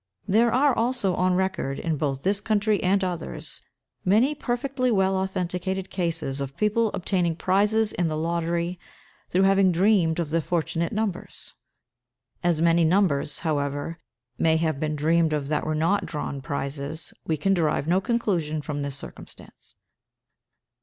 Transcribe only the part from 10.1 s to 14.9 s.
of the fortunate numbers. As many numbers, however, may have